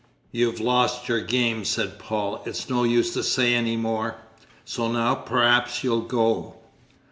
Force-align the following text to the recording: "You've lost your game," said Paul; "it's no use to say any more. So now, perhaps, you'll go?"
"You've 0.31 0.59
lost 0.59 1.07
your 1.07 1.19
game," 1.21 1.63
said 1.63 1.99
Paul; 1.99 2.41
"it's 2.43 2.71
no 2.71 2.83
use 2.83 3.13
to 3.13 3.21
say 3.21 3.53
any 3.53 3.77
more. 3.77 4.15
So 4.65 4.91
now, 4.91 5.13
perhaps, 5.13 5.83
you'll 5.83 6.01
go?" 6.01 6.55